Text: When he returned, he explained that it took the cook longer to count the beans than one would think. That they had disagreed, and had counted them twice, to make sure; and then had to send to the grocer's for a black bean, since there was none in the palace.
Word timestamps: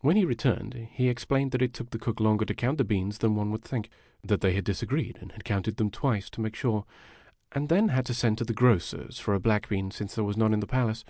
When 0.00 0.16
he 0.16 0.24
returned, 0.24 0.72
he 0.92 1.10
explained 1.10 1.52
that 1.52 1.60
it 1.60 1.74
took 1.74 1.90
the 1.90 1.98
cook 1.98 2.18
longer 2.18 2.46
to 2.46 2.54
count 2.54 2.78
the 2.78 2.82
beans 2.84 3.18
than 3.18 3.34
one 3.34 3.50
would 3.50 3.60
think. 3.62 3.90
That 4.24 4.40
they 4.40 4.54
had 4.54 4.64
disagreed, 4.64 5.18
and 5.20 5.32
had 5.32 5.44
counted 5.44 5.76
them 5.76 5.90
twice, 5.90 6.30
to 6.30 6.40
make 6.40 6.56
sure; 6.56 6.86
and 7.52 7.68
then 7.68 7.88
had 7.88 8.06
to 8.06 8.14
send 8.14 8.38
to 8.38 8.44
the 8.44 8.54
grocer's 8.54 9.18
for 9.18 9.34
a 9.34 9.38
black 9.38 9.68
bean, 9.68 9.90
since 9.90 10.14
there 10.14 10.24
was 10.24 10.38
none 10.38 10.54
in 10.54 10.60
the 10.60 10.66
palace. 10.66 11.04